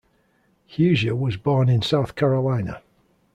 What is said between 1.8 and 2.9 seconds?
South Carolina.